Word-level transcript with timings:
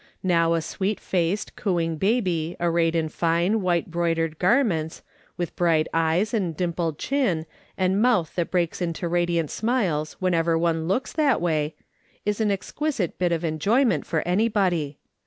Now 0.23 0.55
a 0.55 0.63
sweet 0.63 0.99
faced, 0.99 1.55
cooing 1.55 1.97
baby 1.97 2.55
arrayed 2.59 2.95
in 2.95 3.07
fine 3.07 3.61
white 3.61 3.91
broidered 3.91 4.39
garments, 4.39 5.03
with 5.37 5.55
brig] 5.55 5.81
it 5.81 5.87
eyes, 5.93 6.33
and 6.33 6.57
dimpled 6.57 6.97
chin, 6.97 7.45
and 7.77 8.01
mouth 8.01 8.33
that 8.33 8.49
breaks 8.49 8.81
into 8.81 9.07
radiant 9.07 9.51
smiles 9.51 10.13
whenever 10.13 10.57
one 10.57 10.87
looks 10.87 11.13
that 11.13 11.39
way, 11.39 11.75
is 12.25 12.41
an 12.41 12.49
exquisite 12.49 13.19
bit 13.19 13.31
of 13.31 13.45
enjoyment 13.45 14.07
for 14.07 14.27
anybody. 14.27 14.97